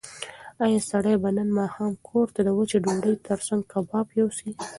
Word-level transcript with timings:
ایا 0.63 0.79
سړی 0.91 1.15
به 1.21 1.29
نن 1.37 1.49
ماښام 1.59 1.91
کور 2.07 2.27
ته 2.35 2.41
د 2.43 2.49
وچې 2.57 2.77
ډوډۍ 2.83 3.15
تر 3.27 3.39
څنګ 3.47 3.61
کباب 3.73 4.07
یوسي؟ 4.19 4.49